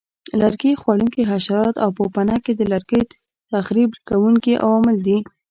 لرګي 0.39 0.73
خوړونکي 0.81 1.21
حشرات 1.31 1.75
او 1.83 1.89
پوپنکي 1.97 2.53
د 2.55 2.61
لرګیو 2.71 3.09
تخریب 3.53 3.91
کوونکي 4.09 4.53
عوامل 4.65 4.97
دي. 5.07 5.17